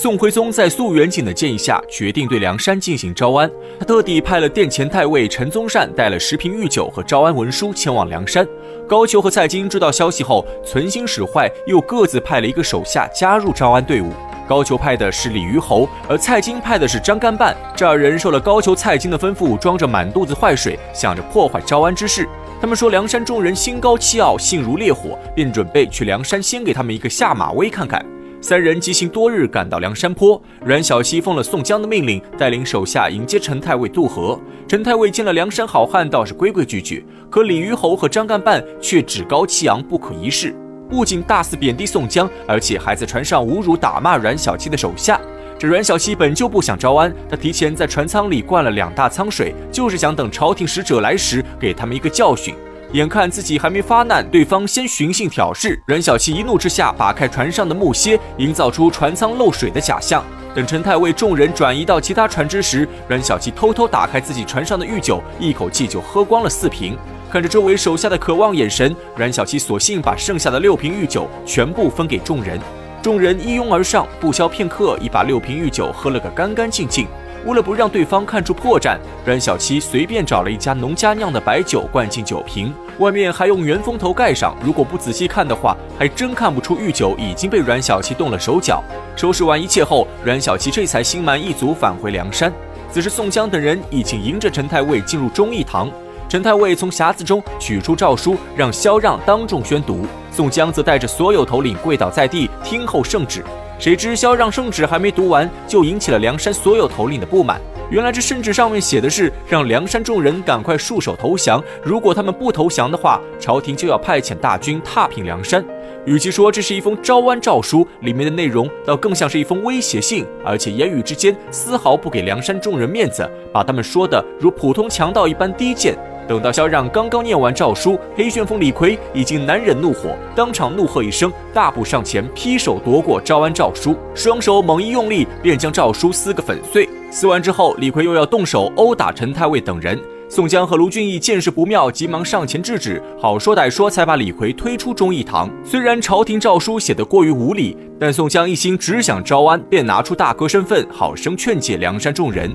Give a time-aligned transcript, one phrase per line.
[0.00, 3.50] 宋徽宗在苏元景的建议下，决定对梁山进行招安。
[3.80, 8.46] 他特地派了殿前太尉陈宗善带了十瓶御酒和招安文书前往梁山。
[8.86, 14.12] 高俅和蔡京知道消息后，存心使坏，又各自派了一个手下加入招安队伍。
[14.48, 17.56] 高俅派的是李虞侯，而蔡京派的是张干办。
[17.74, 22.24] 这二人受了高俅、蔡京的吩咐，装着满肚子坏水，想着破坏招安之事。
[22.60, 28.00] 他们说梁山众人心高气傲，性如烈火，便准备去梁山先给他们一个下马威看看。
[28.40, 30.40] 三人急行多日，赶到梁山坡。
[30.64, 34.38] 阮小七奉了宋江的命令，带领手下迎接陈太尉渡河。
[34.68, 40.54] 陈太尉见了梁山好汉，倒是规规矩矩，可李虞侯和张干办却趾高气扬，不可一世。
[40.88, 45.20] 不仅大肆贬低宋江，而且还在船上侮辱打骂阮小七的手下。
[45.58, 52.54] 这阮小七本就不想招安，他提前在船舱里灌了两大仓水，就是想等朝廷使者来时，给他们一个教训。
[52.92, 60.24] 眼看自己还没发难，对方先寻衅挑事，阮小七一怒之下拔开船上的木楔，营造出船舱漏水的假象。
[60.54, 66.96] 等陈太尉众人转移到其他船只时，阮小七偷偷打开自己船上的御酒，一口气就喝光了四瓶。
[67.30, 72.58] 看着周围手下的渴望眼神，阮小七索性把剩下的六瓶御酒全部分给众人。
[73.02, 77.06] 众人一拥而上，不消片刻，已把六瓶御酒喝了个干干净净。
[77.46, 84.54] 为了不让对方看出破绽，阮小七随便找了一家农家酿的白酒灌进酒瓶，外面还用圆封头盖上。
[84.62, 88.82] 如果不仔细看的话，还真看不出御酒已经被阮小七动了手脚。
[89.16, 92.52] 收拾完一切后，阮小七这才心满意足返回梁山。
[92.90, 95.90] 此时，宋江等人已经迎着陈太尉进入忠义堂。
[96.28, 100.04] 陈太尉从匣子中取出诏书，让萧让当众宣读。
[100.30, 103.42] 宋江则带着所有头领跪倒在地，听候圣旨。
[103.78, 107.60] 谁知萧让圣旨还没读完，就引起了梁山所有头领的不满。
[107.90, 115.64] 原来这圣旨上面写的是让梁山众人赶快束手投降，如果他们不投降的话，朝廷就要派遣大军踏平梁山。
[116.04, 125.96] 与其说这是一封招安诏书，里面的内容倒更像是一封威胁信，而且言语之间丝毫不给梁山众人面子，把他们说的如普通强盗一般低贱。
[126.28, 136.86] 等到萧让刚刚念完诏书，黑旋风李逵已经难忍怒火，当场怒喝一声，大步上前，劈手夺过招安诏书，双手猛一用力，便将诏书撕个粉碎。
[137.10, 139.98] 撕完之后，李逵又要动手殴打陈太尉等人。
[140.30, 145.48] 宋江和卢俊义见势不妙，急忙上前制止，好说歹说，才把李逵推出忠义堂。
[145.64, 152.54] 虽然朝廷诏书写得过于无礼，但宋江一心只想招安，便拿出大哥身份，好生劝解梁山众人。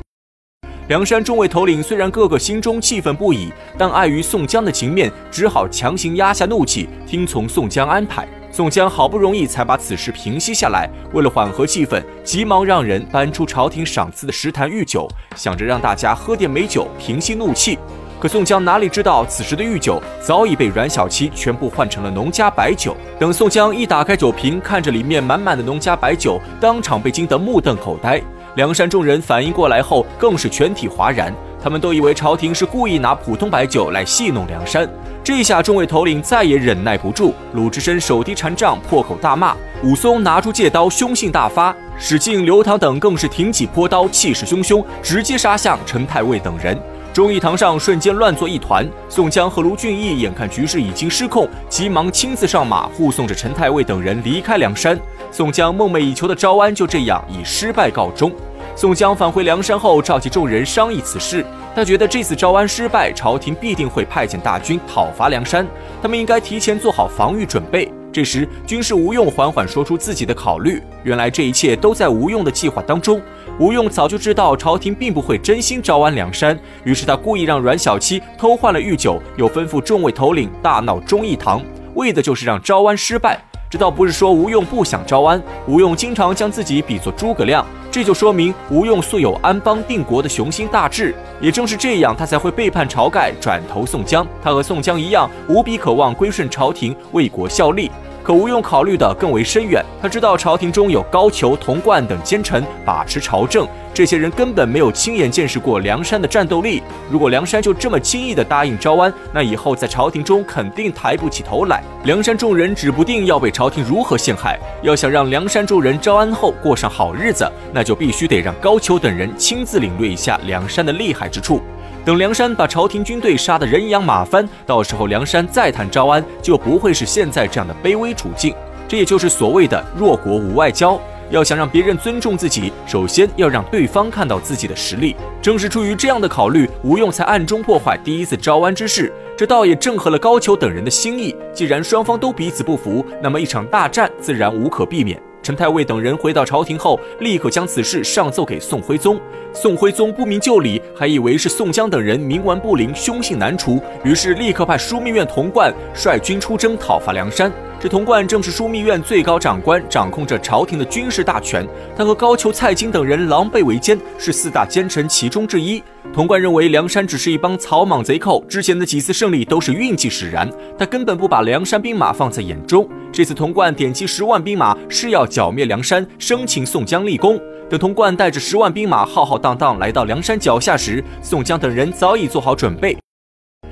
[0.89, 8.27] 梁山众位头领虽然个个心中气愤不已，但碍于宋江的情面，只好强行压下怒气，听从宋江安排。
[8.51, 15.07] 宋江好不容易才把此事平息下来，为了缓和气氛，急忙让人搬出朝廷赏赐的十坛御酒，
[15.37, 17.79] 想着让大家喝点美酒平息怒气。
[18.19, 22.95] 可宋江哪里知道，此时的御酒早已被阮小七全部换成了农家白酒。
[23.17, 28.21] 等宋江一打开酒瓶，看着里面满满的农家白酒，当场被惊得目瞪口呆。
[28.55, 31.33] 梁山众人反应过来后，更是全体哗然。
[31.61, 34.87] 他们都以为朝廷是故意拿普通白酒来戏弄梁山。
[35.23, 46.77] 这下众位头领再也忍耐不住，鲁智深手提禅杖，破口大骂；武松拿出戒刀，凶性大发；史进、刘唐等更是挺起坡刀，气势汹汹，直接杀向陈太尉等人。
[47.13, 48.89] 忠义堂上瞬间乱作一团。
[49.07, 54.99] 宋江和卢俊义眼看局势已经失控，急忙亲自上马，护送着陈太尉等人离开梁山。
[55.31, 58.31] 宋江梦寐以求的招安就这样以失败告终。
[58.75, 61.45] 宋江返回梁山后，召集众人商议此事。
[61.75, 65.67] 他觉得这次招安失败，朝廷必定会派遣大军讨伐梁山，
[66.01, 67.91] 他们应该提前做好防御准备。
[68.13, 70.79] 这时，军师吴用缓缓说出自己的考虑。
[71.03, 73.19] 原来这一切都在吴用的计划当中。
[73.59, 81.59] 吴用早就知道朝廷并不会真心招安梁山，于是他故意让阮小七偷换了御酒，又吩咐众位头领大闹忠义堂，
[81.95, 83.43] 为的就是让招安失败。
[83.73, 91.15] 这倒不是说吴用不想招安，吴用经常将自己比作诸葛亮，这就说明吴用素有安邦定国的雄心大志。
[91.41, 94.23] 也正是这样，他才会背叛晁盖，转投宋江。
[94.43, 97.89] 他和宋江一样，无比渴望归顺朝廷，为国效力。
[98.23, 106.81] 可吴用考虑的更为深远，他知道朝廷中有高俅、童贯等奸臣把持朝政，这些人根本没有亲眼见识过梁山的战斗力。
[107.11, 111.83] 如果梁山就这么轻易的答应招安，那以后在朝廷中肯定抬不起头来。
[112.05, 114.57] 梁山众人指不定要被朝廷如何陷害。
[114.81, 121.61] 要想让梁山众人招安后过上好日子，那就必须得让高俅等人亲自领略一下梁山的厉害之处。
[122.05, 128.53] 等梁山把朝廷军队杀得人仰马翻，到时候梁山再谈招安，就不会是现在这样的卑微处境。
[128.89, 130.99] 这也就是所谓的弱国无外交。
[131.29, 135.15] 要想让别人尊重自己，首先要让对方看到自己的实力。
[135.41, 139.11] 正是出于这样的考虑，吴用才暗中破坏第一次招安之事。
[139.37, 141.33] 这倒也正合了高俅等人的心意。
[141.53, 145.19] 既然双方都彼此不服，那么一场大战自然无可避免。
[145.43, 149.19] 陈太尉等人回到朝廷后，立刻将此事上奏给宋徽宗。
[149.51, 157.51] 宋徽宗不明就里，还以为是宋江等人冥顽不灵、凶性难除，于是立刻派枢密院童贯率军出征讨伐梁山。
[157.83, 161.67] 这童贯正是枢密院最高长官，掌控着朝廷的军事大权。
[161.97, 165.83] 他和高俅、蔡京等人狼狈为奸，是四大奸臣其中之一。
[166.13, 170.49] 童贯认为梁山只是一帮草莽贼寇，之前的几次胜利都是运气使然，
[170.79, 172.87] 他根本不把梁山兵马放在眼中。
[173.11, 177.37] 这次童贯点击十万兵马，是要剿灭梁山，生擒宋江立功。
[177.69, 182.97] 等童贯带着十万兵马浩浩荡荡来到梁山脚下时，宋江等人早已做好准备。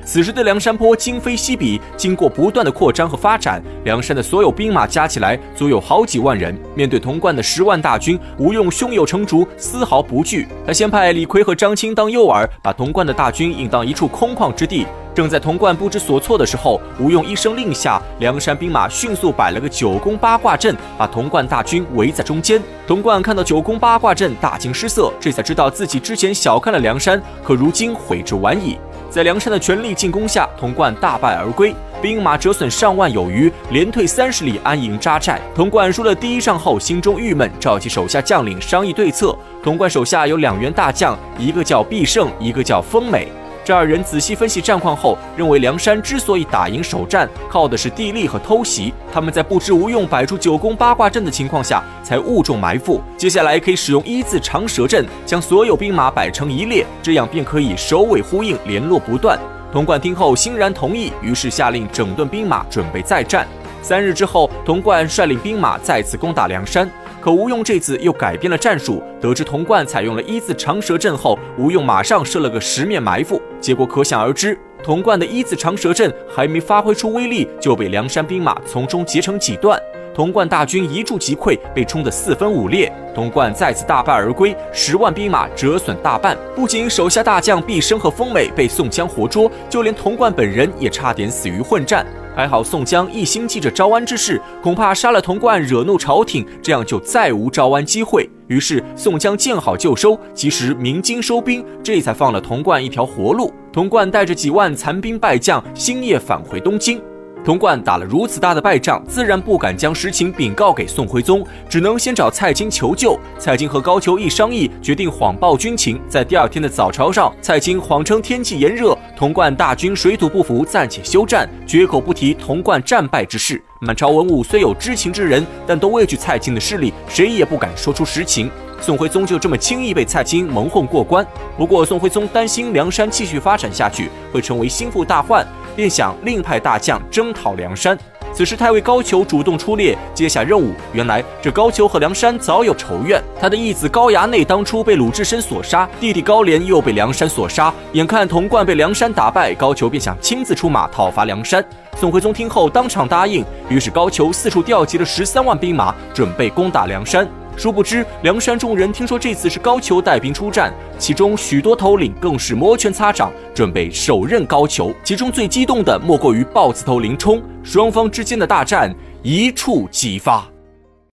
[0.03, 6.57] 此时的梁山坡今非昔比，经过不断的扩张和发展，梁山的所有兵马加起来足有好几万人。
[6.75, 10.48] 面对童贯的十万大军，吴用胸有成竹，丝毫不惧。
[10.65, 14.86] 他先派李逵和张青当诱饵，把童贯的大军引到一处空旷之地。
[15.13, 22.62] 正在童贯不知所措的时候，吴用一声令下，梁山兵马迅速摆了个九宫八卦阵，把童贯大军围在中间。
[22.88, 28.77] 童贯看到九宫八卦阵，大惊失色，这才知道自己之前小看了梁山，可如今悔之晚矣。
[29.11, 35.37] 在梁山的全力进攻下，童贯大败而归，兵马折损上万有余，连退三十里安营扎寨。
[35.53, 39.37] 童贯输了第一仗后，心中郁闷，召集手下将领商议对策。
[39.61, 43.27] 童贯手下有两员大将，一个叫毕胜，一个叫丰美。
[43.63, 48.91] 这二人仔细分析战况后，认为梁山之所以打赢首战，靠的是地利和偷袭。
[49.13, 52.99] 他们在不知吴用摆出九宫八卦阵的情况下，才误中埋伏。
[53.15, 59.37] 接下来可以使用一字长蛇阵，将所有兵马摆成一列，这样便可以首尾呼应，联络不断。
[59.71, 63.47] 童贯听后欣然同意，于是下令整顿兵马，准备再战。
[63.83, 66.89] 三日之后，童贯率领兵马再次攻打梁山。
[67.19, 74.57] 可吴用这次又改变了战术，得知童贯采用了一字长蛇阵后，吴用马上设了个十面埋伏，结果可想而知。
[74.83, 79.79] 童贯的一字长蛇阵还没发挥出威力，就被梁山兵马从中截成几段，
[80.11, 82.91] 童贯大军一触即溃，被冲得四分五裂。
[83.13, 92.03] 童贯再次大败而归，十万兵马折损大半，不仅手下大将毕生和丰美被宋江活捉，就连童贯本人也差点死于混战。
[92.33, 98.27] 还好宋江一心记着招安之事，恐怕杀了童贯惹怒朝廷，这样就再无招安机会。
[98.51, 103.53] 于是宋江见好就收，及时鸣金收兵，这才放了童贯一条活路。
[103.71, 107.01] 童贯带着几万残兵败将，星夜返回东京。
[107.43, 113.19] 童贯打了如此大的败仗，自然不敢将实情禀告给宋徽宗，只能先找蔡京求救。
[113.39, 115.99] 蔡京和高俅一商议，决定谎报军情。
[116.07, 123.59] 在第二天的早朝上，蔡京谎称天气炎热，童贯大军水土不服，暂且休战，绝口不提童贯战败之事。
[123.79, 128.51] 满朝文武虽有知情之人，但都畏惧蔡京的势力，谁也不敢说出实情。
[128.79, 131.25] 宋徽宗就这么轻易被蔡京蒙混过关。
[131.57, 135.45] 不过，宋徽宗担心梁山继续发展下去会成为心腹大患，
[135.81, 137.97] 便想另派大将征讨梁山。
[138.31, 140.75] 此时，太尉高俅主动出列，接下任务。
[140.93, 143.19] 原来，这高俅和梁山早有仇怨。
[143.39, 147.73] 他的义子高衙内当初被鲁智深所杀，弟弟高廉又被梁山所杀。
[147.93, 151.65] 眼看童贯被梁山打败，高俅便想亲自出马讨伐梁山。
[151.97, 157.27] 宋徽宗听后当场答应，于是高俅四处调集了十三万兵马，准备攻打梁山。
[157.57, 164.94] 殊不知，梁山众人听说这次是高俅带兵出战，其中许多头领更是摩拳擦掌，准备手刃高俅。
[165.03, 170.50] 其中最激动的莫过于豹子头林冲，双方之间的大战一触即发。